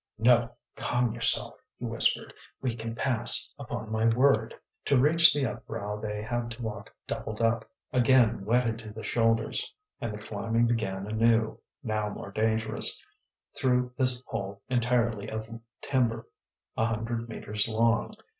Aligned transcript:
"No! 0.17 0.49
calm 0.75 1.13
yourself," 1.13 1.53
he 1.77 1.85
whispered. 1.85 2.33
"We 2.59 2.73
can 2.73 2.95
pass, 2.95 3.53
upon 3.59 3.91
my 3.91 4.07
word!" 4.07 4.55
To 4.85 4.97
reach 4.97 5.31
the 5.31 5.45
upbrow 5.45 6.01
they 6.01 6.23
had 6.23 6.49
to 6.49 6.61
walk 6.63 6.91
doubled 7.05 7.39
up, 7.39 7.69
again 7.93 8.43
wetted 8.43 8.79
to 8.79 8.89
the 8.89 9.03
shoulders. 9.03 9.71
And 9.99 10.11
the 10.11 10.17
climbing 10.17 10.65
began 10.65 11.05
anew, 11.05 11.59
now 11.83 12.09
more 12.09 12.31
dangerous, 12.31 12.99
through 13.55 13.93
this 13.95 14.23
hole 14.25 14.63
entirely 14.69 15.29
of 15.29 15.47
timber, 15.83 16.25
a 16.75 16.85
hundred 16.87 17.29
metres 17.29 17.69
long. 17.69 18.11